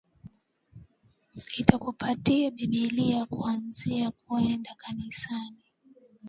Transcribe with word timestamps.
Nitakupatia 1.57 2.51
Bibilia 2.51 3.23
ukianza 3.31 4.11
kuenda 4.11 4.69
kanisani. 4.81 5.63